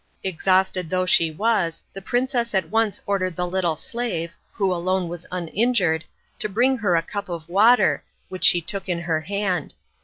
[0.23, 5.27] Exhausted though she was, the princess at once ordered the little slave, who alone was
[5.31, 6.03] uninjured,
[6.39, 9.75] to bring her a cup of water, which she took in her hand.